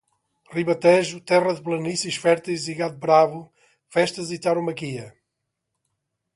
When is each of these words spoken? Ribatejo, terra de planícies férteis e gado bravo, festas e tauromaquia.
Ribatejo, 0.53 1.19
terra 1.31 1.53
de 1.57 1.61
planícies 1.67 2.17
férteis 2.23 2.63
e 2.71 2.73
gado 2.79 2.97
bravo, 3.05 3.39
festas 3.93 4.27
e 4.35 4.37
tauromaquia. 4.43 5.07